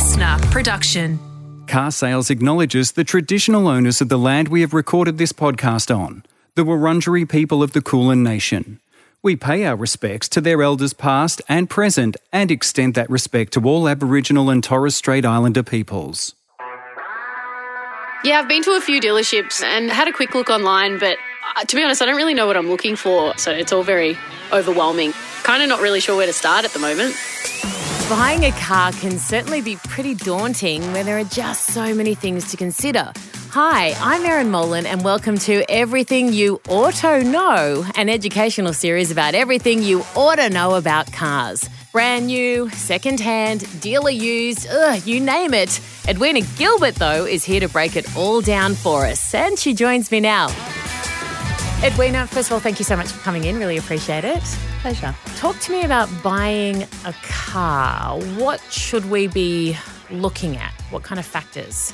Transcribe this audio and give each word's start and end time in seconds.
LiSTNR 0.00 0.50
production. 0.50 1.18
Car 1.66 1.90
Sales 1.90 2.30
acknowledges 2.30 2.92
the 2.92 3.04
traditional 3.04 3.68
owners 3.68 4.00
of 4.00 4.08
the 4.08 4.16
land 4.16 4.48
we 4.48 4.62
have 4.62 4.72
recorded 4.72 5.18
this 5.18 5.30
podcast 5.30 5.94
on, 5.94 6.24
the 6.54 6.64
Wurundjeri 6.64 7.28
people 7.28 7.62
of 7.62 7.72
the 7.72 7.82
Kulin 7.82 8.22
Nation. 8.22 8.80
We 9.22 9.36
pay 9.36 9.66
our 9.66 9.76
respects 9.76 10.26
to 10.30 10.40
their 10.40 10.62
elders 10.62 10.94
past 10.94 11.42
and 11.50 11.68
present 11.68 12.16
and 12.32 12.50
extend 12.50 12.94
that 12.94 13.10
respect 13.10 13.52
to 13.52 13.64
all 13.66 13.86
Aboriginal 13.86 14.48
and 14.48 14.64
Torres 14.64 14.96
Strait 14.96 15.26
Islander 15.26 15.62
peoples. 15.62 16.34
Yeah, 18.24 18.38
I've 18.40 18.48
been 18.48 18.62
to 18.62 18.70
a 18.70 18.80
few 18.80 19.02
dealerships 19.02 19.62
and 19.62 19.90
had 19.90 20.08
a 20.08 20.12
quick 20.12 20.34
look 20.34 20.48
online, 20.48 20.98
but 20.98 21.18
uh, 21.56 21.64
to 21.64 21.76
be 21.76 21.82
honest, 21.82 22.00
I 22.00 22.06
don't 22.06 22.16
really 22.16 22.32
know 22.32 22.46
what 22.46 22.56
I'm 22.56 22.70
looking 22.70 22.96
for, 22.96 23.36
so 23.36 23.50
it's 23.50 23.70
all 23.70 23.82
very 23.82 24.16
overwhelming. 24.50 25.12
Kind 25.42 25.62
of 25.62 25.68
not 25.68 25.82
really 25.82 26.00
sure 26.00 26.16
where 26.16 26.26
to 26.26 26.32
start 26.32 26.64
at 26.64 26.70
the 26.70 26.78
moment. 26.78 27.14
Buying 28.10 28.42
a 28.42 28.50
car 28.50 28.90
can 28.90 29.20
certainly 29.20 29.62
be 29.62 29.76
pretty 29.76 30.16
daunting 30.16 30.82
when 30.92 31.06
there 31.06 31.16
are 31.16 31.22
just 31.22 31.66
so 31.66 31.94
many 31.94 32.16
things 32.16 32.50
to 32.50 32.56
consider. 32.56 33.12
Hi, 33.50 33.94
I'm 34.00 34.26
Erin 34.26 34.50
Molan, 34.50 34.84
and 34.84 35.04
welcome 35.04 35.38
to 35.38 35.62
Everything 35.70 36.32
You 36.32 36.60
Auto 36.66 37.20
Know, 37.20 37.86
an 37.94 38.08
educational 38.08 38.72
series 38.72 39.12
about 39.12 39.36
everything 39.36 39.84
you 39.84 40.02
ought 40.16 40.40
to 40.40 40.50
know 40.50 40.74
about 40.74 41.12
cars. 41.12 41.70
Brand 41.92 42.26
new, 42.26 42.68
second 42.70 43.20
hand, 43.20 43.64
dealer 43.80 44.10
used, 44.10 44.66
ugh, 44.68 45.06
you 45.06 45.20
name 45.20 45.54
it. 45.54 45.80
Edwina 46.08 46.40
Gilbert, 46.58 46.96
though, 46.96 47.24
is 47.24 47.44
here 47.44 47.60
to 47.60 47.68
break 47.68 47.94
it 47.94 48.16
all 48.16 48.40
down 48.40 48.74
for 48.74 49.06
us, 49.06 49.32
and 49.36 49.56
she 49.56 49.72
joins 49.72 50.10
me 50.10 50.18
now. 50.18 50.48
Edwina, 51.84 52.26
first 52.26 52.48
of 52.48 52.54
all, 52.54 52.60
thank 52.60 52.80
you 52.80 52.84
so 52.84 52.96
much 52.96 53.06
for 53.06 53.20
coming 53.20 53.44
in. 53.44 53.56
Really 53.56 53.76
appreciate 53.76 54.24
it. 54.24 54.42
Pleasure. 54.80 55.14
Talk 55.36 55.58
to 55.60 55.72
me 55.72 55.84
about 55.84 56.08
buying 56.22 56.84
a 57.04 57.14
car. 57.22 58.18
What 58.38 58.60
should 58.70 59.10
we 59.10 59.26
be 59.26 59.76
looking 60.10 60.56
at? 60.56 60.72
What 60.88 61.02
kind 61.02 61.18
of 61.18 61.26
factors? 61.26 61.92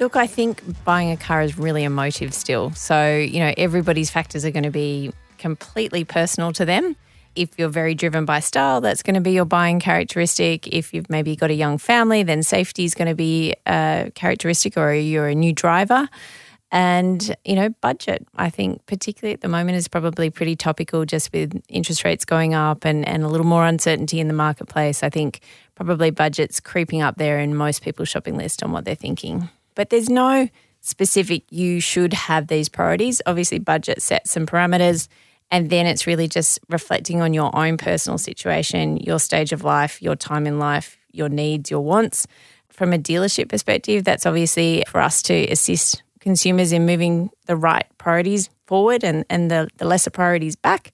Look, 0.00 0.16
I 0.16 0.26
think 0.26 0.62
buying 0.82 1.10
a 1.10 1.16
car 1.18 1.42
is 1.42 1.58
really 1.58 1.84
emotive 1.84 2.32
still. 2.32 2.70
So, 2.72 3.16
you 3.18 3.38
know, 3.38 3.52
everybody's 3.58 4.10
factors 4.10 4.46
are 4.46 4.50
going 4.50 4.62
to 4.62 4.70
be 4.70 5.12
completely 5.36 6.04
personal 6.04 6.52
to 6.54 6.64
them. 6.64 6.96
If 7.36 7.50
you're 7.58 7.68
very 7.68 7.94
driven 7.94 8.24
by 8.24 8.40
style, 8.40 8.80
that's 8.80 9.02
going 9.02 9.14
to 9.14 9.20
be 9.20 9.32
your 9.32 9.44
buying 9.44 9.78
characteristic. 9.78 10.66
If 10.68 10.94
you've 10.94 11.10
maybe 11.10 11.36
got 11.36 11.50
a 11.50 11.54
young 11.54 11.76
family, 11.76 12.22
then 12.22 12.42
safety 12.42 12.84
is 12.84 12.94
going 12.94 13.08
to 13.08 13.14
be 13.14 13.54
a 13.66 14.10
characteristic, 14.14 14.78
or 14.78 14.94
you're 14.94 15.28
a 15.28 15.34
new 15.34 15.52
driver. 15.52 16.08
And, 16.74 17.36
you 17.44 17.54
know, 17.54 17.68
budget, 17.82 18.26
I 18.36 18.48
think, 18.48 18.86
particularly 18.86 19.34
at 19.34 19.42
the 19.42 19.48
moment, 19.48 19.76
is 19.76 19.88
probably 19.88 20.30
pretty 20.30 20.56
topical 20.56 21.04
just 21.04 21.30
with 21.30 21.62
interest 21.68 22.02
rates 22.02 22.24
going 22.24 22.54
up 22.54 22.86
and, 22.86 23.06
and 23.06 23.22
a 23.22 23.28
little 23.28 23.46
more 23.46 23.66
uncertainty 23.66 24.20
in 24.20 24.26
the 24.26 24.34
marketplace. 24.34 25.02
I 25.02 25.10
think 25.10 25.40
probably 25.74 26.10
budget's 26.10 26.60
creeping 26.60 27.02
up 27.02 27.18
there 27.18 27.38
in 27.38 27.54
most 27.54 27.82
people's 27.82 28.08
shopping 28.08 28.38
list 28.38 28.62
on 28.62 28.72
what 28.72 28.86
they're 28.86 28.94
thinking. 28.94 29.50
But 29.74 29.90
there's 29.90 30.08
no 30.08 30.48
specific, 30.80 31.44
you 31.50 31.78
should 31.78 32.14
have 32.14 32.46
these 32.46 32.70
priorities. 32.70 33.20
Obviously, 33.26 33.58
budget 33.58 34.00
sets 34.00 34.30
some 34.30 34.46
parameters. 34.46 35.08
And 35.50 35.68
then 35.68 35.84
it's 35.84 36.06
really 36.06 36.26
just 36.26 36.58
reflecting 36.70 37.20
on 37.20 37.34
your 37.34 37.54
own 37.54 37.76
personal 37.76 38.16
situation, 38.16 38.96
your 38.96 39.18
stage 39.18 39.52
of 39.52 39.62
life, 39.62 40.00
your 40.00 40.16
time 40.16 40.46
in 40.46 40.58
life, 40.58 40.96
your 41.12 41.28
needs, 41.28 41.70
your 41.70 41.82
wants. 41.82 42.26
From 42.70 42.94
a 42.94 42.98
dealership 42.98 43.50
perspective, 43.50 44.04
that's 44.04 44.24
obviously 44.24 44.82
for 44.88 45.02
us 45.02 45.20
to 45.24 45.34
assist 45.50 46.02
consumers 46.22 46.72
in 46.72 46.86
moving 46.86 47.30
the 47.46 47.56
right 47.56 47.86
priorities 47.98 48.48
forward 48.66 49.04
and, 49.04 49.24
and 49.28 49.50
the, 49.50 49.68
the 49.76 49.84
lesser 49.84 50.10
priorities 50.10 50.56
back. 50.56 50.92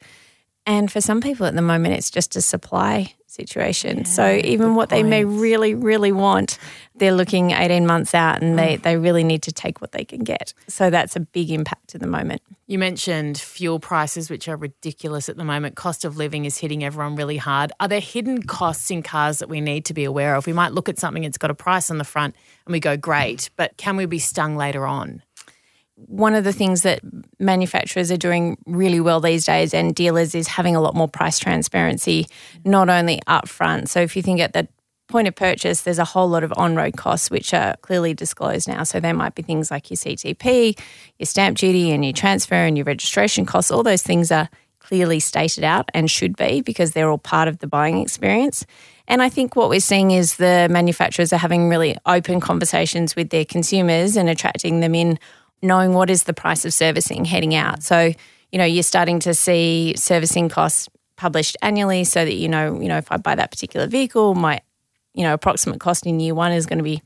And 0.66 0.90
for 0.90 1.00
some 1.00 1.20
people 1.20 1.46
at 1.46 1.54
the 1.54 1.62
moment, 1.62 1.94
it's 1.94 2.10
just 2.10 2.36
a 2.36 2.42
supply 2.42 3.14
situation. 3.38 3.98
Yeah, 3.98 4.04
so 4.04 4.40
even 4.42 4.74
what 4.74 4.90
point. 4.90 5.02
they 5.04 5.08
may 5.08 5.24
really, 5.24 5.74
really 5.74 6.12
want, 6.12 6.58
they're 6.96 7.12
looking 7.12 7.52
18 7.52 7.86
months 7.86 8.14
out 8.14 8.42
and 8.42 8.58
they, 8.58 8.76
mm. 8.76 8.82
they 8.82 8.96
really 8.96 9.24
need 9.24 9.42
to 9.44 9.52
take 9.52 9.80
what 9.80 9.92
they 9.92 10.04
can 10.04 10.24
get. 10.24 10.52
So 10.66 10.90
that's 10.90 11.16
a 11.16 11.20
big 11.20 11.50
impact 11.50 11.94
at 11.94 12.00
the 12.00 12.06
moment. 12.06 12.42
You 12.66 12.78
mentioned 12.78 13.38
fuel 13.38 13.80
prices, 13.80 14.28
which 14.28 14.48
are 14.48 14.56
ridiculous 14.56 15.28
at 15.28 15.36
the 15.36 15.44
moment. 15.44 15.76
Cost 15.76 16.04
of 16.04 16.16
living 16.16 16.44
is 16.44 16.58
hitting 16.58 16.84
everyone 16.84 17.16
really 17.16 17.38
hard. 17.38 17.72
Are 17.80 17.88
there 17.88 18.00
hidden 18.00 18.42
costs 18.42 18.90
in 18.90 19.02
cars 19.02 19.38
that 19.38 19.48
we 19.48 19.60
need 19.60 19.84
to 19.86 19.94
be 19.94 20.04
aware 20.04 20.34
of? 20.34 20.46
We 20.46 20.52
might 20.52 20.72
look 20.72 20.88
at 20.88 20.98
something, 20.98 21.24
it's 21.24 21.38
got 21.38 21.50
a 21.50 21.54
price 21.54 21.90
on 21.90 21.98
the 21.98 22.04
front, 22.04 22.34
and 22.66 22.72
we 22.72 22.80
go, 22.80 22.96
great, 22.96 23.48
but 23.56 23.76
can 23.78 23.96
we 23.96 24.04
be 24.04 24.18
stung 24.18 24.56
later 24.56 24.86
on? 24.86 25.22
One 26.06 26.34
of 26.34 26.44
the 26.44 26.52
things 26.52 26.82
that 26.82 27.00
manufacturers 27.38 28.10
are 28.12 28.16
doing 28.16 28.56
really 28.66 29.00
well 29.00 29.20
these 29.20 29.44
days 29.44 29.74
and 29.74 29.94
dealers 29.94 30.34
is 30.34 30.46
having 30.46 30.76
a 30.76 30.80
lot 30.80 30.94
more 30.94 31.08
price 31.08 31.38
transparency, 31.38 32.26
not 32.64 32.88
only 32.88 33.20
upfront. 33.26 33.88
So 33.88 34.00
if 34.00 34.16
you 34.16 34.22
think 34.22 34.40
at 34.40 34.52
the 34.52 34.68
point 35.08 35.26
of 35.26 35.34
purchase, 35.34 35.82
there's 35.82 35.98
a 35.98 36.04
whole 36.04 36.28
lot 36.28 36.44
of 36.44 36.52
on 36.56 36.76
road 36.76 36.96
costs 36.96 37.30
which 37.30 37.52
are 37.52 37.76
clearly 37.78 38.14
disclosed 38.14 38.68
now. 38.68 38.84
So 38.84 39.00
there 39.00 39.14
might 39.14 39.34
be 39.34 39.42
things 39.42 39.70
like 39.70 39.90
your 39.90 39.96
CTP, 39.96 40.78
your 41.18 41.26
stamp 41.26 41.58
duty, 41.58 41.90
and 41.90 42.04
your 42.04 42.12
transfer 42.12 42.54
and 42.54 42.76
your 42.76 42.84
registration 42.84 43.44
costs. 43.44 43.70
All 43.70 43.82
those 43.82 44.02
things 44.02 44.30
are 44.30 44.48
clearly 44.78 45.20
stated 45.20 45.64
out 45.64 45.90
and 45.94 46.10
should 46.10 46.36
be 46.36 46.60
because 46.60 46.92
they're 46.92 47.10
all 47.10 47.18
part 47.18 47.48
of 47.48 47.58
the 47.58 47.66
buying 47.66 47.98
experience. 47.98 48.64
And 49.06 49.22
I 49.22 49.30
think 49.30 49.56
what 49.56 49.70
we're 49.70 49.80
seeing 49.80 50.10
is 50.10 50.36
the 50.36 50.68
manufacturers 50.70 51.32
are 51.32 51.38
having 51.38 51.68
really 51.68 51.96
open 52.06 52.40
conversations 52.40 53.16
with 53.16 53.30
their 53.30 53.44
consumers 53.44 54.16
and 54.16 54.28
attracting 54.28 54.80
them 54.80 54.94
in 54.94 55.18
knowing 55.62 55.92
what 55.92 56.10
is 56.10 56.24
the 56.24 56.32
price 56.32 56.64
of 56.64 56.72
servicing 56.72 57.24
heading 57.24 57.54
out. 57.54 57.82
So, 57.82 58.12
you 58.52 58.58
know, 58.58 58.64
you're 58.64 58.82
starting 58.82 59.18
to 59.20 59.34
see 59.34 59.94
servicing 59.96 60.48
costs 60.48 60.88
published 61.16 61.56
annually 61.62 62.04
so 62.04 62.24
that 62.24 62.34
you 62.34 62.48
know, 62.48 62.80
you 62.80 62.88
know, 62.88 62.96
if 62.96 63.10
I 63.10 63.16
buy 63.16 63.34
that 63.34 63.50
particular 63.50 63.86
vehicle, 63.86 64.34
my, 64.34 64.60
you 65.14 65.24
know, 65.24 65.34
approximate 65.34 65.80
cost 65.80 66.06
in 66.06 66.20
year 66.20 66.34
one 66.34 66.52
is 66.52 66.66
going 66.66 66.78
to 66.78 66.84
be, 66.84 67.02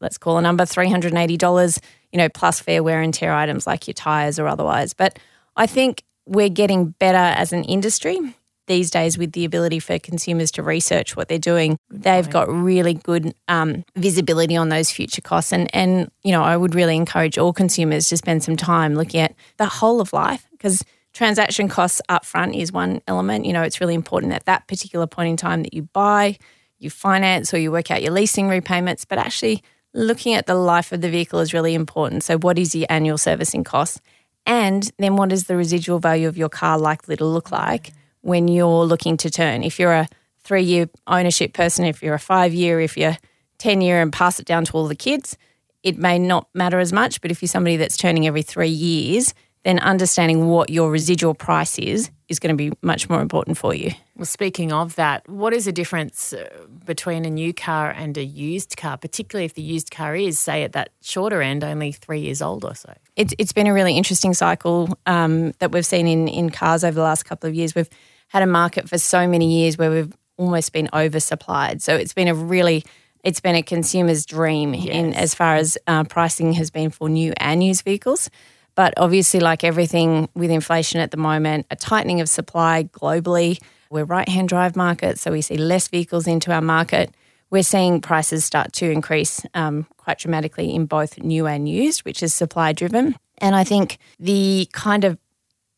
let's 0.00 0.18
call 0.18 0.38
a 0.38 0.42
number, 0.42 0.64
$380, 0.64 1.78
you 2.12 2.18
know, 2.18 2.28
plus 2.28 2.60
fair 2.60 2.82
wear 2.82 3.00
and 3.00 3.14
tear 3.14 3.32
items 3.32 3.66
like 3.66 3.86
your 3.88 3.94
tires 3.94 4.38
or 4.38 4.46
otherwise. 4.46 4.92
But 4.92 5.18
I 5.56 5.66
think 5.66 6.04
we're 6.26 6.50
getting 6.50 6.90
better 6.90 7.16
as 7.16 7.52
an 7.52 7.64
industry 7.64 8.18
these 8.66 8.90
days 8.90 9.16
with 9.16 9.32
the 9.32 9.44
ability 9.44 9.78
for 9.78 9.98
consumers 9.98 10.50
to 10.52 10.62
research 10.62 11.16
what 11.16 11.28
they're 11.28 11.38
doing, 11.38 11.78
they've 11.90 12.28
got 12.28 12.48
really 12.48 12.94
good 12.94 13.34
um, 13.48 13.84
visibility 13.96 14.56
on 14.56 14.68
those 14.68 14.90
future 14.90 15.22
costs. 15.22 15.52
And, 15.52 15.74
and, 15.74 16.10
you 16.22 16.32
know, 16.32 16.42
I 16.42 16.56
would 16.56 16.74
really 16.74 16.96
encourage 16.96 17.38
all 17.38 17.52
consumers 17.52 18.08
to 18.08 18.16
spend 18.16 18.42
some 18.42 18.56
time 18.56 18.94
looking 18.94 19.20
at 19.20 19.34
the 19.56 19.66
whole 19.66 20.00
of 20.00 20.12
life 20.12 20.46
because 20.52 20.84
transaction 21.12 21.68
costs 21.68 22.02
upfront 22.08 22.60
is 22.60 22.72
one 22.72 23.00
element. 23.06 23.46
You 23.46 23.52
know, 23.52 23.62
it's 23.62 23.80
really 23.80 23.94
important 23.94 24.32
at 24.32 24.44
that 24.44 24.66
particular 24.68 25.06
point 25.06 25.30
in 25.30 25.36
time 25.36 25.62
that 25.62 25.72
you 25.72 25.82
buy, 25.82 26.36
you 26.78 26.90
finance, 26.90 27.54
or 27.54 27.58
you 27.58 27.72
work 27.72 27.90
out 27.90 28.02
your 28.02 28.12
leasing 28.12 28.48
repayments, 28.48 29.04
but 29.04 29.18
actually 29.18 29.62
looking 29.94 30.34
at 30.34 30.46
the 30.46 30.54
life 30.54 30.92
of 30.92 31.00
the 31.00 31.08
vehicle 31.08 31.40
is 31.40 31.54
really 31.54 31.74
important. 31.74 32.22
So, 32.22 32.38
what 32.38 32.58
is 32.58 32.74
your 32.74 32.86
annual 32.90 33.18
servicing 33.18 33.64
cost? 33.64 34.00
And 34.44 34.90
then, 34.98 35.16
what 35.16 35.32
is 35.32 35.44
the 35.44 35.56
residual 35.56 35.98
value 35.98 36.28
of 36.28 36.36
your 36.36 36.50
car 36.50 36.78
likely 36.78 37.16
to 37.16 37.24
look 37.24 37.50
like? 37.50 37.92
When 38.26 38.48
you're 38.48 38.84
looking 38.84 39.16
to 39.18 39.30
turn. 39.30 39.62
If 39.62 39.78
you're 39.78 39.92
a 39.92 40.08
three 40.40 40.64
year 40.64 40.88
ownership 41.06 41.52
person, 41.52 41.84
if 41.84 42.02
you're 42.02 42.14
a 42.14 42.18
five 42.18 42.52
year, 42.52 42.80
if 42.80 42.96
you're 42.96 43.16
10 43.58 43.80
year 43.80 44.02
and 44.02 44.12
pass 44.12 44.40
it 44.40 44.46
down 44.46 44.64
to 44.64 44.72
all 44.72 44.88
the 44.88 44.96
kids, 44.96 45.38
it 45.84 45.96
may 45.96 46.18
not 46.18 46.48
matter 46.52 46.80
as 46.80 46.92
much. 46.92 47.20
But 47.20 47.30
if 47.30 47.40
you're 47.40 47.48
somebody 47.48 47.76
that's 47.76 47.96
turning 47.96 48.26
every 48.26 48.42
three 48.42 48.68
years, 48.68 49.32
then 49.62 49.78
understanding 49.78 50.46
what 50.46 50.70
your 50.70 50.90
residual 50.90 51.34
price 51.34 51.78
is 51.78 52.10
is 52.28 52.40
going 52.40 52.56
to 52.56 52.56
be 52.56 52.76
much 52.82 53.08
more 53.08 53.20
important 53.20 53.58
for 53.58 53.72
you. 53.72 53.92
Well, 54.16 54.24
speaking 54.24 54.72
of 54.72 54.96
that, 54.96 55.28
what 55.28 55.52
is 55.52 55.66
the 55.66 55.72
difference 55.72 56.32
uh, 56.32 56.48
between 56.84 57.24
a 57.24 57.30
new 57.30 57.54
car 57.54 57.90
and 57.90 58.16
a 58.18 58.24
used 58.24 58.76
car, 58.76 58.96
particularly 58.96 59.44
if 59.44 59.54
the 59.54 59.62
used 59.62 59.92
car 59.92 60.16
is, 60.16 60.40
say, 60.40 60.64
at 60.64 60.72
that 60.72 60.90
shorter 61.00 61.42
end, 61.42 61.62
only 61.62 61.92
three 61.92 62.20
years 62.20 62.42
old 62.42 62.64
or 62.64 62.74
so? 62.74 62.92
It's, 63.14 63.34
it's 63.38 63.52
been 63.52 63.68
a 63.68 63.72
really 63.72 63.96
interesting 63.96 64.34
cycle 64.34 64.98
um, 65.06 65.52
that 65.60 65.70
we've 65.70 65.86
seen 65.86 66.08
in, 66.08 66.26
in 66.26 66.50
cars 66.50 66.82
over 66.82 66.94
the 66.94 67.02
last 67.02 67.24
couple 67.24 67.48
of 67.48 67.54
years. 67.54 67.74
We've 67.74 67.90
had 68.36 68.42
a 68.42 68.46
market 68.46 68.86
for 68.86 68.98
so 68.98 69.26
many 69.26 69.60
years 69.60 69.78
where 69.78 69.90
we've 69.90 70.12
almost 70.36 70.74
been 70.74 70.88
oversupplied. 70.92 71.80
So 71.80 71.96
it's 71.96 72.12
been 72.12 72.28
a 72.28 72.34
really 72.34 72.84
it's 73.24 73.40
been 73.40 73.54
a 73.54 73.62
consumer's 73.62 74.26
dream 74.26 74.74
yes. 74.74 74.94
in 74.94 75.14
as 75.14 75.34
far 75.34 75.56
as 75.56 75.78
uh, 75.86 76.04
pricing 76.04 76.52
has 76.52 76.70
been 76.70 76.90
for 76.90 77.08
new 77.08 77.32
and 77.38 77.64
used 77.64 77.82
vehicles. 77.82 78.28
But 78.74 78.92
obviously, 78.98 79.40
like 79.40 79.64
everything 79.64 80.28
with 80.34 80.50
inflation 80.50 81.00
at 81.00 81.12
the 81.12 81.16
moment, 81.16 81.64
a 81.70 81.76
tightening 81.76 82.20
of 82.20 82.28
supply 82.28 82.84
globally. 82.92 83.58
We're 83.90 84.04
right 84.04 84.28
hand 84.28 84.50
drive 84.50 84.76
market, 84.76 85.18
so 85.18 85.32
we 85.32 85.40
see 85.40 85.56
less 85.56 85.88
vehicles 85.88 86.26
into 86.26 86.52
our 86.52 86.60
market. 86.60 87.14
We're 87.50 87.62
seeing 87.62 88.02
prices 88.02 88.44
start 88.44 88.74
to 88.74 88.90
increase 88.90 89.46
um, 89.54 89.86
quite 89.96 90.18
dramatically 90.18 90.74
in 90.74 90.84
both 90.84 91.16
new 91.18 91.46
and 91.46 91.66
used, 91.66 92.04
which 92.04 92.22
is 92.22 92.34
supply 92.34 92.74
driven. 92.74 93.16
And 93.38 93.56
I 93.56 93.64
think 93.64 93.96
the 94.20 94.68
kind 94.72 95.04
of 95.04 95.18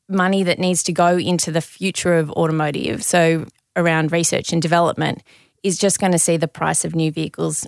money 0.08 0.42
that 0.42 0.58
needs 0.58 0.82
to 0.84 0.92
go 0.92 1.18
into 1.18 1.50
the 1.50 1.60
future 1.60 2.14
of 2.14 2.30
automotive, 2.32 3.02
so 3.02 3.46
around 3.76 4.12
research 4.12 4.52
and 4.52 4.62
development, 4.62 5.22
is 5.62 5.78
just 5.78 5.98
going 5.98 6.12
to 6.12 6.18
see 6.18 6.36
the 6.36 6.48
price 6.48 6.84
of 6.84 6.94
new 6.94 7.10
vehicles 7.10 7.66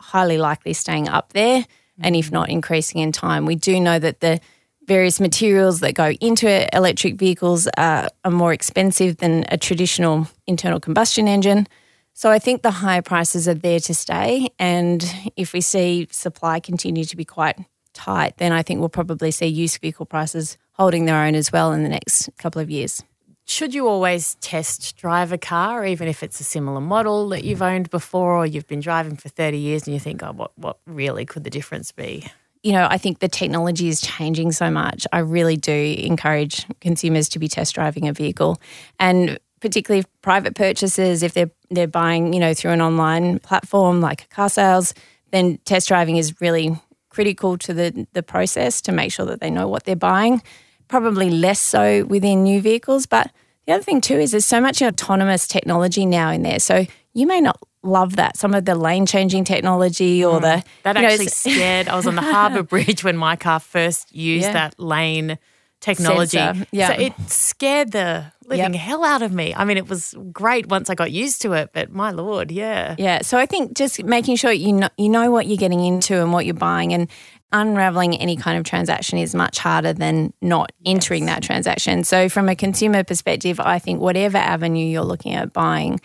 highly 0.00 0.38
likely 0.38 0.72
staying 0.72 1.08
up 1.08 1.32
there 1.32 1.64
and 2.00 2.14
if 2.14 2.30
not 2.30 2.48
increasing 2.48 3.00
in 3.00 3.12
time. 3.12 3.46
We 3.46 3.56
do 3.56 3.80
know 3.80 3.98
that 3.98 4.20
the 4.20 4.40
various 4.86 5.20
materials 5.20 5.80
that 5.80 5.94
go 5.94 6.10
into 6.20 6.74
electric 6.74 7.16
vehicles 7.16 7.68
are, 7.76 8.08
are 8.24 8.30
more 8.30 8.52
expensive 8.52 9.18
than 9.18 9.44
a 9.48 9.58
traditional 9.58 10.28
internal 10.46 10.80
combustion 10.80 11.28
engine. 11.28 11.66
So 12.14 12.30
I 12.30 12.38
think 12.38 12.62
the 12.62 12.70
higher 12.70 13.02
prices 13.02 13.46
are 13.46 13.54
there 13.54 13.80
to 13.80 13.94
stay. 13.94 14.48
And 14.58 15.04
if 15.36 15.52
we 15.52 15.60
see 15.60 16.08
supply 16.10 16.58
continue 16.58 17.04
to 17.04 17.16
be 17.16 17.24
quite 17.24 17.58
tight, 17.92 18.38
then 18.38 18.52
I 18.52 18.62
think 18.62 18.80
we'll 18.80 18.88
probably 18.88 19.30
see 19.30 19.46
used 19.46 19.80
vehicle 19.80 20.06
prices 20.06 20.56
holding 20.78 21.06
their 21.06 21.24
own 21.24 21.34
as 21.34 21.52
well 21.52 21.72
in 21.72 21.82
the 21.82 21.88
next 21.88 22.30
couple 22.38 22.60
of 22.62 22.70
years. 22.70 23.02
Should 23.44 23.74
you 23.74 23.88
always 23.88 24.34
test 24.36 24.96
drive 24.98 25.32
a 25.32 25.38
car, 25.38 25.84
even 25.86 26.06
if 26.06 26.22
it's 26.22 26.38
a 26.38 26.44
similar 26.44 26.80
model 26.80 27.30
that 27.30 27.44
you've 27.44 27.62
owned 27.62 27.88
before 27.90 28.36
or 28.36 28.46
you've 28.46 28.66
been 28.66 28.80
driving 28.80 29.16
for 29.16 29.30
30 29.30 29.56
years 29.56 29.86
and 29.86 29.94
you 29.94 30.00
think, 30.00 30.22
oh, 30.22 30.32
what, 30.32 30.56
what 30.58 30.78
really 30.86 31.24
could 31.24 31.44
the 31.44 31.50
difference 31.50 31.90
be? 31.90 32.26
You 32.62 32.72
know, 32.72 32.86
I 32.90 32.98
think 32.98 33.20
the 33.20 33.28
technology 33.28 33.88
is 33.88 34.02
changing 34.02 34.52
so 34.52 34.70
much. 34.70 35.06
I 35.12 35.20
really 35.20 35.56
do 35.56 35.72
encourage 35.72 36.66
consumers 36.80 37.28
to 37.30 37.38
be 37.38 37.48
test 37.48 37.74
driving 37.74 38.06
a 38.06 38.12
vehicle. 38.12 38.60
And 39.00 39.38
particularly 39.60 40.04
private 40.20 40.54
purchases, 40.54 41.22
if 41.22 41.32
they're 41.32 41.50
they're 41.70 41.86
buying, 41.86 42.32
you 42.32 42.40
know, 42.40 42.54
through 42.54 42.72
an 42.72 42.80
online 42.80 43.38
platform 43.38 44.00
like 44.00 44.28
car 44.30 44.48
sales, 44.48 44.94
then 45.30 45.58
test 45.64 45.88
driving 45.88 46.16
is 46.16 46.40
really 46.40 46.76
critical 47.08 47.56
to 47.58 47.72
the 47.72 48.06
the 48.12 48.22
process 48.22 48.82
to 48.82 48.92
make 48.92 49.12
sure 49.12 49.26
that 49.26 49.40
they 49.40 49.50
know 49.50 49.68
what 49.68 49.84
they're 49.84 49.96
buying 49.96 50.42
probably 50.88 51.30
less 51.30 51.60
so 51.60 52.04
within 52.04 52.42
new 52.42 52.60
vehicles. 52.60 53.06
But 53.06 53.30
the 53.66 53.74
other 53.74 53.82
thing 53.82 54.00
too 54.00 54.18
is 54.18 54.30
there's 54.32 54.46
so 54.46 54.60
much 54.60 54.82
autonomous 54.82 55.46
technology 55.46 56.06
now 56.06 56.30
in 56.30 56.42
there. 56.42 56.58
So 56.58 56.86
you 57.14 57.26
may 57.26 57.40
not 57.40 57.60
love 57.82 58.16
that. 58.16 58.36
Some 58.36 58.54
of 58.54 58.64
the 58.64 58.74
lane 58.74 59.06
changing 59.06 59.44
technology 59.44 60.24
or 60.24 60.40
mm. 60.40 60.42
the 60.42 60.64
that 60.82 60.96
actually 60.96 61.26
know, 61.26 61.30
scared. 61.30 61.88
I 61.88 61.96
was 61.96 62.06
on 62.06 62.14
the 62.14 62.22
Harbour 62.34 62.62
Bridge 62.62 63.04
when 63.04 63.16
my 63.16 63.36
car 63.36 63.60
first 63.60 64.14
used 64.14 64.46
yeah. 64.46 64.52
that 64.52 64.80
lane 64.80 65.38
technology. 65.80 66.38
Yeah. 66.70 66.88
So 66.88 67.02
it 67.02 67.12
scared 67.28 67.92
the 67.92 68.32
living 68.48 68.74
yep. 68.74 68.82
hell 68.82 69.04
out 69.04 69.22
of 69.22 69.32
me. 69.32 69.54
I 69.54 69.64
mean, 69.64 69.76
it 69.76 69.88
was 69.88 70.14
great 70.32 70.68
once 70.68 70.90
I 70.90 70.94
got 70.94 71.12
used 71.12 71.42
to 71.42 71.52
it, 71.52 71.70
but 71.72 71.92
my 71.92 72.10
lord, 72.10 72.50
yeah. 72.50 72.94
Yeah. 72.98 73.22
So 73.22 73.38
I 73.38 73.46
think 73.46 73.76
just 73.76 74.02
making 74.04 74.36
sure 74.36 74.52
you 74.52 74.72
know 74.72 74.88
you 74.96 75.08
know 75.08 75.30
what 75.30 75.46
you're 75.46 75.56
getting 75.56 75.84
into 75.84 76.20
and 76.20 76.32
what 76.32 76.46
you're 76.46 76.54
buying 76.54 76.92
and 76.92 77.08
unraveling 77.52 78.14
any 78.16 78.36
kind 78.36 78.58
of 78.58 78.64
transaction 78.64 79.18
is 79.18 79.34
much 79.34 79.58
harder 79.58 79.92
than 79.92 80.32
not 80.42 80.72
entering 80.84 81.24
yes. 81.24 81.34
that 81.34 81.42
transaction. 81.42 82.04
So, 82.04 82.28
from 82.28 82.48
a 82.48 82.56
consumer 82.56 83.04
perspective, 83.04 83.60
I 83.60 83.78
think 83.78 84.00
whatever 84.00 84.38
avenue 84.38 84.84
you're 84.84 85.02
looking 85.02 85.34
at 85.34 85.52
buying, 85.52 86.00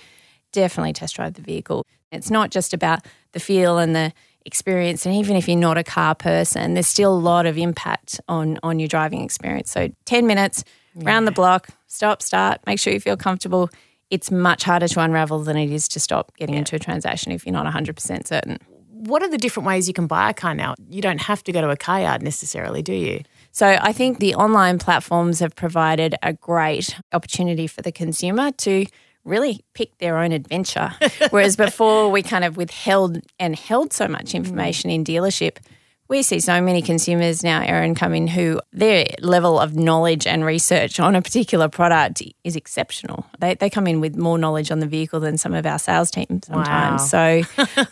definitely 0.52 0.94
test 0.94 1.16
drive 1.16 1.34
the 1.34 1.42
vehicle. 1.42 1.86
It's 2.12 2.30
not 2.30 2.52
just 2.52 2.74
about 2.74 3.06
the 3.32 3.40
feel 3.40 3.78
and 3.78 3.96
the 3.96 4.14
experience 4.46 5.06
and 5.06 5.16
even 5.16 5.38
if 5.38 5.48
you're 5.48 5.58
not 5.58 5.78
a 5.78 5.84
car 5.84 6.14
person 6.14 6.74
there's 6.74 6.88
still 6.88 7.14
a 7.14 7.16
lot 7.16 7.46
of 7.46 7.58
impact 7.58 8.20
on 8.28 8.60
on 8.62 8.78
your 8.78 8.90
driving 8.90 9.22
experience 9.22 9.72
so 9.72 9.88
10 10.04 10.28
minutes 10.28 10.66
yeah. 10.96 11.08
round 11.08 11.28
the 11.28 11.32
block 11.32 11.70
stop 11.88 12.22
start 12.22 12.60
make 12.66 12.80
sure 12.80 12.94
you 12.94 13.00
feel 13.00 13.18
comfortable 13.18 13.70
it's 14.10 14.30
much 14.30 14.64
harder 14.64 14.88
to 14.88 15.00
unravel 15.00 15.40
than 15.44 15.58
it 15.58 15.72
is 15.72 15.88
to 15.88 16.00
stop 16.00 16.36
getting 16.38 16.54
yeah. 16.54 16.60
into 16.60 16.76
a 16.76 16.80
transaction 16.80 17.32
if 17.32 17.46
you're 17.46 17.54
not 17.54 17.72
100% 17.72 18.28
certain 18.28 18.60
what 19.06 19.22
are 19.22 19.30
the 19.30 19.38
different 19.38 19.68
ways 19.68 19.88
you 19.88 19.94
can 19.94 20.08
buy 20.08 20.30
a 20.30 20.34
car 20.34 20.56
now? 20.56 20.76
You 20.90 21.02
don't 21.02 21.22
have 21.22 21.44
to 21.44 21.52
go 21.52 21.62
to 21.62 21.70
a 21.70 21.76
car 21.76 22.02
yard 22.02 22.22
necessarily, 22.22 22.82
do 22.82 22.94
you? 22.94 23.22
So 23.52 23.78
I 23.82 23.92
think 23.92 24.20
the 24.20 24.36
online 24.36 24.80
platforms 24.80 25.40
have 25.40 25.56
provided 25.56 26.16
a 26.24 26.34
great 26.34 26.96
opportunity 27.12 27.68
for 27.68 27.82
the 27.82 27.92
consumer 27.92 28.52
to 28.52 28.86
really 29.26 29.62
pick 29.74 29.98
their 29.98 30.18
own 30.18 30.32
adventure. 30.32 30.94
Whereas 31.32 31.56
before 31.58 32.10
we 32.12 32.24
kind 32.24 32.46
of 32.46 32.56
withheld 32.56 33.20
and 33.40 33.58
held 33.58 33.92
so 33.94 34.08
much 34.08 34.34
information 34.34 34.90
in 34.90 35.04
dealership, 35.04 35.58
we 36.14 36.22
see 36.22 36.40
so 36.40 36.62
many 36.62 36.84
consumers 36.84 37.44
now, 37.44 37.62
Erin, 37.64 37.96
come 37.96 38.14
in 38.14 38.28
who 38.28 38.62
their 38.72 39.08
level 39.22 39.60
of 39.60 39.76
knowledge 39.76 40.28
and 40.28 40.46
research 40.46 41.00
on 41.00 41.16
a 41.16 41.24
particular 41.24 41.68
product 41.68 42.22
is 42.44 42.56
exceptional. 42.56 43.26
They, 43.40 43.56
they 43.56 43.68
come 43.68 43.88
in 43.88 44.00
with 44.00 44.16
more 44.16 44.38
knowledge 44.38 44.70
on 44.70 44.78
the 44.78 44.86
vehicle 44.86 45.20
than 45.20 45.40
some 45.40 45.56
of 45.56 45.66
our 45.66 45.80
sales 45.80 46.12
teams 46.12 46.46
sometimes. 46.46 47.02
Wow. 47.02 47.08
So 47.08 47.18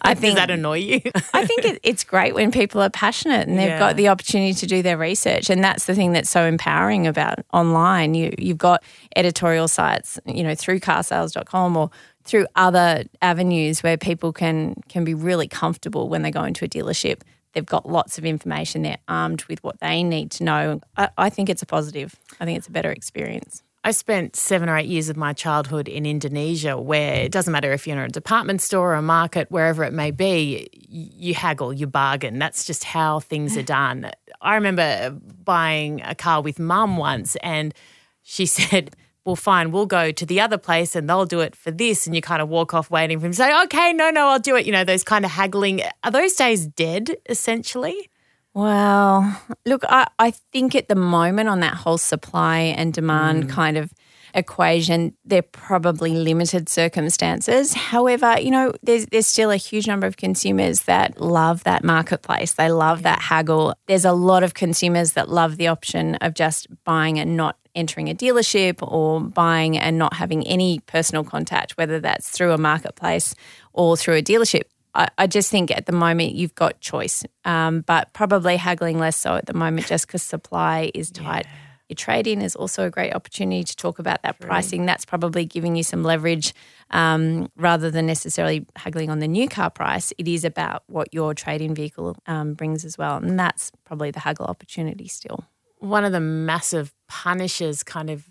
I 0.04 0.14
think. 0.14 0.22
Does 0.22 0.36
that 0.36 0.52
annoy 0.52 0.78
you? 0.78 1.02
I 1.34 1.48
think 1.48 1.66
it, 1.66 1.80
it's 1.82 2.04
great 2.04 2.36
when 2.36 2.52
people 2.52 2.80
are 2.80 2.92
passionate 2.92 3.48
and 3.48 3.58
they've 3.58 3.70
yeah. 3.70 3.80
got 3.80 3.96
the 3.96 4.10
opportunity 4.10 4.54
to 4.54 4.68
do 4.68 4.84
their 4.84 5.00
research. 5.00 5.50
And 5.50 5.64
that's 5.64 5.86
the 5.86 5.96
thing 5.96 6.12
that's 6.12 6.30
so 6.30 6.46
empowering 6.46 7.08
about 7.08 7.40
online. 7.54 8.14
You, 8.14 8.36
you've 8.38 8.60
got 8.60 8.84
editorial 9.16 9.68
sites, 9.68 10.20
you 10.28 10.44
know, 10.44 10.54
through 10.54 10.80
carsales.com 10.82 11.76
or 11.76 11.90
through 12.24 12.46
other 12.56 13.04
avenues 13.24 13.82
where 13.82 13.98
people 13.98 14.32
can 14.32 14.76
can 14.90 15.04
be 15.04 15.16
really 15.16 15.48
comfortable 15.48 16.08
when 16.08 16.22
they 16.22 16.30
go 16.30 16.44
into 16.44 16.64
a 16.64 16.68
dealership 16.68 17.22
They've 17.54 17.66
got 17.66 17.88
lots 17.88 18.18
of 18.18 18.26
information. 18.26 18.82
They're 18.82 18.98
armed 19.08 19.44
with 19.46 19.64
what 19.64 19.80
they 19.80 20.04
need 20.04 20.32
to 20.32 20.44
know. 20.44 20.82
I, 20.98 21.10
I 21.18 21.30
think 21.30 21.50
it's 21.50 21.62
a 21.62 21.66
positive. 21.66 22.16
I 22.40 22.46
think 22.46 22.58
it's 22.58 22.68
a 22.68 22.72
better 22.72 22.92
experience. 22.92 23.64
I 23.84 23.92
spent 23.92 24.36
seven 24.36 24.70
or 24.70 24.78
eight 24.78 24.88
years 24.88 25.10
of 25.10 25.18
my 25.18 25.34
childhood 25.34 25.88
in 25.88 26.06
Indonesia, 26.06 26.80
where 26.80 27.16
it 27.16 27.32
doesn't 27.32 27.52
matter 27.52 27.72
if 27.72 27.88
you're 27.88 27.98
in 27.98 28.04
a 28.04 28.10
department 28.10 28.62
store 28.62 28.92
or 28.92 28.94
a 28.94 29.02
market, 29.02 29.50
wherever 29.50 29.84
it 29.84 29.92
may 29.92 30.12
be, 30.12 30.68
you 30.88 31.34
haggle, 31.34 31.74
you 31.74 31.88
bargain. 31.88 32.38
That's 32.38 32.64
just 32.64 32.84
how 32.84 33.22
things 33.22 33.58
are 33.58 33.64
done. 33.64 34.12
I 34.40 34.54
remember 34.54 35.18
buying 35.44 36.02
a 36.04 36.14
car 36.14 36.42
with 36.42 36.60
mum 36.60 36.98
once, 36.98 37.36
and 37.38 37.74
she 38.22 38.46
said, 38.58 38.96
well, 39.26 39.36
fine, 39.36 39.72
we'll 39.72 39.86
go 39.86 40.12
to 40.12 40.26
the 40.26 40.42
other 40.42 40.58
place 40.58 40.96
and 40.96 41.10
they'll 41.10 41.26
do 41.26 41.42
it 41.42 41.56
for 41.56 41.72
this. 41.72 42.08
And 42.08 42.16
you 42.16 42.22
kind 42.22 42.42
of 42.42 42.50
walk 42.50 42.74
off 42.74 42.90
waiting 42.90 43.20
for 43.20 43.28
him 43.28 43.32
to 43.32 43.36
say, 43.36 43.64
okay, 43.64 43.94
no, 43.94 44.10
no, 44.10 44.28
I'll 44.28 44.40
do 44.40 44.56
it. 44.56 44.66
You 44.66 44.72
know, 44.72 44.84
those 44.84 45.04
kind 45.04 45.26
of 45.26 45.32
haggling. 45.32 45.82
Are 46.04 46.12
those 46.12 46.34
days 46.34 46.66
dead, 46.66 47.12
essentially? 47.30 48.10
Well, 48.54 49.42
look, 49.66 49.84
I, 49.88 50.08
I 50.20 50.32
think 50.32 50.76
at 50.76 50.88
the 50.88 50.96
moment 50.96 51.50
on 51.50 51.62
that 51.62 51.76
whole 51.76 51.98
supply 51.98 52.60
and 52.60 52.94
demand 52.94 53.46
mm. 53.46 53.50
kind 53.50 53.78
of 53.78 53.94
equation, 54.34 55.16
they're 55.24 55.42
probably 55.42 56.12
limited 56.12 56.68
circumstances. 56.68 57.74
However, 57.74 58.40
you 58.40 58.52
know, 58.52 58.74
there's 58.82 59.06
there's 59.08 59.28
still 59.28 59.52
a 59.52 59.58
huge 59.58 59.88
number 59.88 60.08
of 60.08 60.18
consumers 60.18 60.84
that 60.84 61.20
love 61.20 61.64
that 61.64 61.84
marketplace. 61.84 62.54
They 62.54 62.72
love 62.72 63.04
that 63.04 63.22
haggle. 63.22 63.74
There's 63.88 64.06
a 64.06 64.14
lot 64.14 64.44
of 64.44 64.54
consumers 64.54 65.14
that 65.14 65.30
love 65.30 65.58
the 65.58 65.68
option 65.68 66.16
of 66.16 66.34
just 66.34 66.68
buying 66.84 67.20
and 67.20 67.38
not 67.38 67.58
entering 67.76 68.10
a 68.10 68.16
dealership 68.16 68.86
or 68.86 69.22
buying 69.22 69.78
and 69.78 69.98
not 69.98 70.14
having 70.14 70.46
any 70.48 70.80
personal 70.80 71.24
contact, 71.24 71.78
whether 71.78 72.00
that's 72.00 72.30
through 72.30 72.52
a 72.52 72.58
marketplace 72.58 73.36
or 73.74 73.98
through 73.98 74.16
a 74.16 74.22
dealership. 74.22 74.64
I, 74.94 75.08
I 75.18 75.28
just 75.28 75.50
think 75.50 75.72
at 75.72 75.86
the 75.86 75.94
moment 75.94 76.34
you've 76.34 76.56
got 76.56 76.82
choice, 76.82 77.24
um, 77.46 77.82
but 77.82 78.12
probably 78.14 78.58
haggling 78.58 79.00
less 79.00 79.18
so 79.18 79.36
at 79.36 79.46
the 79.46 79.54
moment 79.54 79.88
just 79.88 80.08
because 80.08 80.22
supply 80.22 80.92
is 80.94 81.12
tight. 81.12 81.46
Yeah. 81.46 81.58
Your 81.90 81.96
trade 81.96 82.26
in 82.26 82.42
is 82.42 82.56
also 82.56 82.86
a 82.86 82.90
great 82.90 83.14
opportunity 83.14 83.66
to 83.66 83.76
talk 83.76 84.00
about 84.00 84.22
that 84.24 84.40
True. 84.40 84.48
pricing. 84.48 84.86
That's 84.86 85.04
probably 85.04 85.44
giving 85.44 85.76
you 85.76 85.84
some 85.84 86.04
leverage 86.04 86.54
um, 86.90 87.52
rather 87.58 87.92
than 87.92 88.06
necessarily 88.06 88.66
haggling 88.78 89.10
on 89.10 89.20
the 89.20 89.28
new 89.28 89.50
car 89.50 89.70
price. 89.70 90.14
It 90.18 90.26
is 90.26 90.46
about 90.46 90.84
what 90.88 91.14
your 91.14 91.34
trade 91.34 91.62
in 91.62 91.76
vehicle 91.76 92.16
um, 92.28 92.54
brings 92.54 92.86
as 92.86 92.98
well. 92.98 93.18
And 93.18 93.38
that's 93.38 93.74
probably 93.84 94.10
the 94.10 94.22
haggle 94.22 94.46
opportunity 94.46 95.10
still 95.10 95.44
one 95.82 96.06
of 96.06 96.12
the 96.12 96.20
massive 96.20 96.94
punishes 97.10 97.84
kind 97.84 98.10
of 98.10 98.30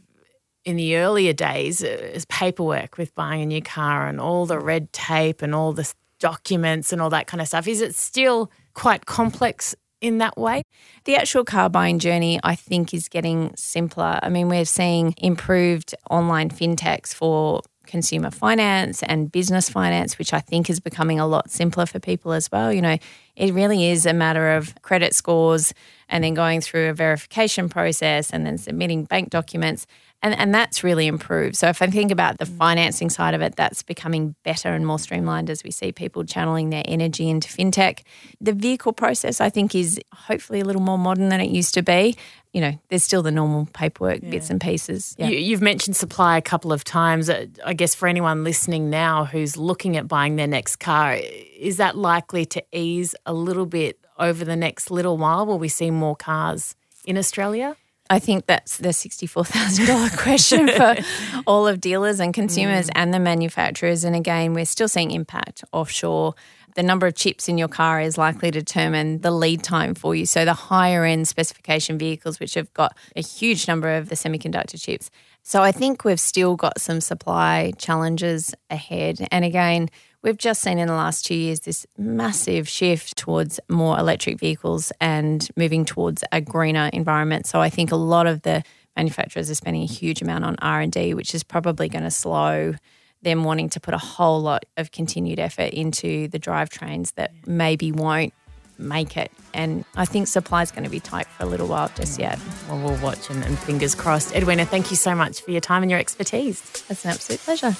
in 0.64 0.76
the 0.76 0.97
earlier 0.97 1.33
days 1.33 1.83
uh, 1.83 1.87
is 1.87 2.25
paperwork 2.26 2.97
with 2.97 3.14
buying 3.14 3.42
a 3.42 3.47
new 3.47 3.61
car 3.61 4.07
and 4.07 4.21
all 4.21 4.47
the 4.47 4.59
red 4.59 4.92
tape 4.92 5.42
and 5.42 5.54
all 5.54 5.73
the 5.73 5.92
documents 6.21 6.92
and 6.92 7.02
all 7.02 7.11
that 7.11 7.26
kind 7.26 7.40
of 7.40 7.49
stuff. 7.49 7.66
Is 7.66 7.80
it 7.80 7.95
still 7.95 8.50
quite 8.75 9.07
complex 9.07 9.75
in 10.00 10.19
that 10.19 10.38
way? 10.38 10.62
The 11.04 11.16
actual 11.16 11.45
car 11.45 11.69
buying 11.69 11.99
journey, 11.99 12.38
I 12.45 12.54
think, 12.54 12.95
is 12.95 13.09
getting 13.09 13.52
simpler. 13.57 14.21
I 14.23 14.28
mean, 14.28 14.49
we're 14.49 14.64
seeing 14.64 15.14
improved 15.19 15.95
online 16.09 16.50
fintechs 16.50 17.12
for 17.12 17.62
consumer 17.90 18.30
finance 18.30 19.02
and 19.02 19.30
business 19.30 19.68
finance, 19.68 20.18
which 20.18 20.32
I 20.32 20.40
think 20.40 20.70
is 20.70 20.80
becoming 20.80 21.20
a 21.20 21.26
lot 21.26 21.50
simpler 21.50 21.85
for 21.87 21.99
people 21.99 22.32
as 22.32 22.50
well. 22.50 22.73
You 22.73 22.80
know, 22.80 22.97
it 23.37 23.52
really 23.52 23.90
is 23.90 24.06
a 24.06 24.12
matter 24.12 24.52
of 24.52 24.75
credit 24.82 25.14
scores 25.14 25.75
and 26.09 26.23
then 26.25 26.35
going 26.35 26.61
through 26.61 26.88
a 26.88 26.94
verification 26.94 27.68
process 27.68 28.30
and 28.30 28.47
then 28.47 28.59
submitting 28.59 29.04
bank 29.04 29.30
documents. 29.30 29.87
And, 30.22 30.38
and 30.38 30.54
that's 30.54 30.84
really 30.84 31.06
improved. 31.06 31.56
So, 31.56 31.68
if 31.68 31.80
I 31.80 31.86
think 31.86 32.10
about 32.10 32.38
the 32.38 32.46
financing 32.46 33.08
side 33.08 33.32
of 33.32 33.40
it, 33.40 33.56
that's 33.56 33.82
becoming 33.82 34.34
better 34.44 34.68
and 34.68 34.86
more 34.86 34.98
streamlined 34.98 35.48
as 35.48 35.64
we 35.64 35.70
see 35.70 35.92
people 35.92 36.24
channeling 36.24 36.70
their 36.70 36.82
energy 36.84 37.30
into 37.30 37.48
fintech. 37.48 38.00
The 38.40 38.52
vehicle 38.52 38.92
process, 38.92 39.40
I 39.40 39.48
think, 39.48 39.74
is 39.74 39.98
hopefully 40.12 40.60
a 40.60 40.64
little 40.64 40.82
more 40.82 40.98
modern 40.98 41.30
than 41.30 41.40
it 41.40 41.50
used 41.50 41.72
to 41.74 41.82
be 41.82 42.16
you 42.52 42.60
know, 42.60 42.72
there's 42.88 43.04
still 43.04 43.22
the 43.22 43.30
normal 43.30 43.68
paperwork 43.72 44.22
yeah. 44.22 44.30
bits 44.30 44.50
and 44.50 44.60
pieces. 44.60 45.14
Yeah. 45.18 45.28
You, 45.28 45.54
have 45.54 45.62
mentioned 45.62 45.96
supply 45.96 46.36
a 46.36 46.42
couple 46.42 46.72
of 46.72 46.82
times. 46.82 47.30
Uh, 47.30 47.46
I 47.64 47.74
guess 47.74 47.94
for 47.94 48.08
anyone 48.08 48.42
listening 48.42 48.90
now 48.90 49.24
who's 49.24 49.56
looking 49.56 49.96
at 49.96 50.08
buying 50.08 50.36
their 50.36 50.48
next 50.48 50.76
car, 50.76 51.14
is 51.14 51.76
that 51.76 51.96
likely 51.96 52.44
to 52.46 52.64
ease 52.72 53.14
a 53.24 53.32
little 53.32 53.66
bit 53.66 53.98
over 54.18 54.44
the 54.44 54.56
next 54.56 54.90
little 54.90 55.16
while? 55.16 55.46
Will 55.46 55.58
we 55.58 55.68
see 55.68 55.90
more 55.90 56.16
cars 56.16 56.74
in 57.04 57.16
Australia? 57.16 57.76
I 58.10 58.18
think 58.18 58.46
that's 58.46 58.78
the 58.78 58.88
$64,000 58.88 60.18
question 60.22 60.68
for 60.68 60.96
all 61.46 61.66
of 61.68 61.80
dealers 61.80 62.20
and 62.20 62.34
consumers 62.34 62.88
mm. 62.88 62.92
and 62.96 63.14
the 63.14 63.20
manufacturers. 63.20 64.04
And 64.04 64.16
again, 64.16 64.52
we're 64.52 64.66
still 64.66 64.88
seeing 64.88 65.12
impact 65.12 65.64
offshore 65.72 66.34
the 66.74 66.82
number 66.82 67.06
of 67.06 67.14
chips 67.14 67.48
in 67.48 67.58
your 67.58 67.68
car 67.68 68.00
is 68.00 68.16
likely 68.16 68.50
to 68.50 68.58
determine 68.58 69.20
the 69.20 69.30
lead 69.30 69.62
time 69.62 69.94
for 69.94 70.14
you. 70.14 70.26
So 70.26 70.44
the 70.44 70.54
higher 70.54 71.04
end 71.04 71.28
specification 71.28 71.98
vehicles, 71.98 72.40
which 72.40 72.54
have 72.54 72.72
got 72.74 72.96
a 73.16 73.22
huge 73.22 73.66
number 73.66 73.96
of 73.96 74.08
the 74.08 74.14
semiconductor 74.14 74.80
chips, 74.80 75.10
So 75.42 75.62
I 75.62 75.72
think 75.72 76.04
we've 76.04 76.20
still 76.20 76.56
got 76.56 76.80
some 76.80 77.00
supply 77.00 77.72
challenges 77.78 78.54
ahead. 78.70 79.26
And 79.30 79.44
again, 79.44 79.90
we've 80.22 80.38
just 80.38 80.62
seen 80.62 80.78
in 80.78 80.88
the 80.88 80.94
last 80.94 81.24
two 81.24 81.34
years 81.34 81.60
this 81.60 81.86
massive 81.96 82.68
shift 82.68 83.16
towards 83.16 83.60
more 83.68 83.98
electric 83.98 84.38
vehicles 84.38 84.92
and 85.00 85.48
moving 85.56 85.84
towards 85.84 86.22
a 86.32 86.40
greener 86.40 86.90
environment. 86.92 87.46
So 87.46 87.60
I 87.60 87.70
think 87.70 87.92
a 87.92 87.96
lot 87.96 88.26
of 88.26 88.42
the 88.42 88.62
manufacturers 88.96 89.50
are 89.50 89.54
spending 89.54 89.82
a 89.82 89.86
huge 89.86 90.20
amount 90.20 90.44
on 90.44 90.56
R&D, 90.60 91.14
which 91.14 91.34
is 91.34 91.42
probably 91.42 91.88
going 91.88 92.04
to 92.04 92.10
slow 92.10 92.74
them 93.22 93.44
wanting 93.44 93.68
to 93.70 93.80
put 93.80 93.94
a 93.94 93.98
whole 93.98 94.40
lot 94.40 94.64
of 94.76 94.92
continued 94.92 95.38
effort 95.38 95.72
into 95.72 96.28
the 96.28 96.38
drivetrains 96.38 97.14
that 97.14 97.32
maybe 97.46 97.92
won't 97.92 98.32
make 98.78 99.16
it. 99.16 99.30
And 99.52 99.84
I 99.94 100.06
think 100.06 100.26
supply 100.26 100.62
is 100.62 100.70
going 100.70 100.84
to 100.84 100.90
be 100.90 101.00
tight 101.00 101.26
for 101.26 101.44
a 101.44 101.46
little 101.46 101.66
while 101.66 101.90
just 101.94 102.18
yet. 102.18 102.38
Well, 102.68 102.78
we'll 102.78 103.02
watch 103.02 103.28
and, 103.28 103.44
and 103.44 103.58
fingers 103.58 103.94
crossed. 103.94 104.34
Edwina, 104.34 104.64
thank 104.64 104.90
you 104.90 104.96
so 104.96 105.14
much 105.14 105.42
for 105.42 105.50
your 105.50 105.60
time 105.60 105.82
and 105.82 105.90
your 105.90 106.00
expertise. 106.00 106.62
It's 106.88 107.04
an 107.04 107.10
absolute 107.10 107.40
pleasure. 107.40 107.76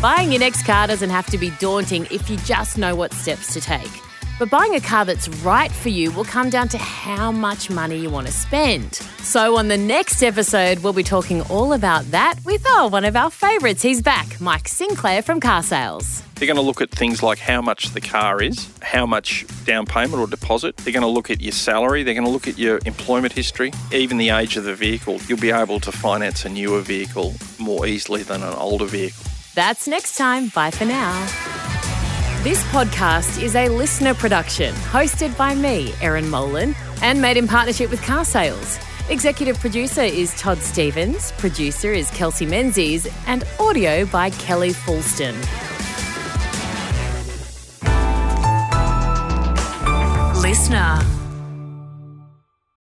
Buying 0.00 0.30
your 0.30 0.38
next 0.38 0.64
car 0.64 0.86
doesn't 0.86 1.10
have 1.10 1.26
to 1.26 1.38
be 1.38 1.50
daunting 1.58 2.06
if 2.12 2.30
you 2.30 2.36
just 2.38 2.78
know 2.78 2.94
what 2.94 3.12
steps 3.12 3.52
to 3.54 3.60
take. 3.60 3.90
But 4.38 4.48
buying 4.48 4.76
a 4.76 4.80
car 4.80 5.04
that's 5.04 5.28
right 5.40 5.72
for 5.72 5.88
you 5.88 6.12
will 6.12 6.24
come 6.24 6.50
down 6.50 6.68
to 6.68 6.78
how 6.78 7.32
much 7.32 7.68
money 7.68 7.98
you 7.98 8.08
want 8.08 8.28
to 8.28 8.32
spend. 8.32 8.94
So, 8.94 9.56
on 9.56 9.66
the 9.66 9.76
next 9.76 10.22
episode, 10.22 10.78
we'll 10.84 10.92
be 10.92 11.02
talking 11.02 11.42
all 11.50 11.72
about 11.72 12.08
that 12.12 12.36
with 12.44 12.64
oh, 12.68 12.86
one 12.86 13.04
of 13.04 13.16
our 13.16 13.28
favourites. 13.28 13.82
He's 13.82 14.00
back, 14.00 14.40
Mike 14.40 14.68
Sinclair 14.68 15.20
from 15.20 15.40
Car 15.40 15.64
Sales. 15.64 16.22
They're 16.36 16.46
going 16.46 16.54
to 16.54 16.62
look 16.62 16.80
at 16.80 16.92
things 16.92 17.20
like 17.20 17.40
how 17.40 17.60
much 17.60 17.90
the 17.90 18.00
car 18.00 18.40
is, 18.40 18.70
how 18.80 19.04
much 19.04 19.46
down 19.64 19.84
payment 19.84 20.22
or 20.22 20.28
deposit. 20.28 20.76
They're 20.76 20.92
going 20.92 21.02
to 21.02 21.08
look 21.08 21.28
at 21.28 21.40
your 21.40 21.50
salary. 21.50 22.04
They're 22.04 22.14
going 22.14 22.24
to 22.24 22.30
look 22.30 22.46
at 22.46 22.56
your 22.56 22.78
employment 22.86 23.32
history, 23.32 23.72
even 23.90 24.16
the 24.16 24.28
age 24.28 24.56
of 24.56 24.62
the 24.62 24.76
vehicle. 24.76 25.18
You'll 25.26 25.40
be 25.40 25.50
able 25.50 25.80
to 25.80 25.90
finance 25.90 26.44
a 26.44 26.48
newer 26.48 26.82
vehicle 26.82 27.34
more 27.58 27.84
easily 27.84 28.22
than 28.22 28.44
an 28.44 28.54
older 28.54 28.84
vehicle. 28.84 29.24
That's 29.58 29.88
next 29.88 30.16
time. 30.16 30.50
Bye 30.50 30.70
for 30.70 30.84
now. 30.84 31.12
This 32.44 32.62
podcast 32.66 33.42
is 33.42 33.56
a 33.56 33.66
LiSTNR 33.66 34.16
production 34.16 34.72
hosted 34.72 35.36
by 35.36 35.52
me, 35.56 35.92
Erin 36.00 36.30
Molan, 36.30 36.76
and 37.02 37.20
made 37.20 37.36
in 37.36 37.48
partnership 37.48 37.90
with 37.90 38.00
Car 38.00 38.24
Sales. 38.24 38.78
Executive 39.08 39.58
producer 39.58 40.02
is 40.02 40.32
Todd 40.38 40.58
Stevens, 40.58 41.32
producer 41.38 41.92
is 41.92 42.08
Kelsey 42.12 42.46
Menzies, 42.46 43.08
and 43.26 43.42
audio 43.58 44.06
by 44.06 44.30
Kelly 44.30 44.72
Fulston. 44.72 45.34
LiSTNR. 50.40 51.27